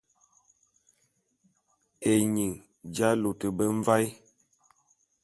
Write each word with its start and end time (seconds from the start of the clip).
Ényin 2.11 2.53
j'alôte 2.95 3.45
be 3.57 3.65
mvaé. 3.77 4.07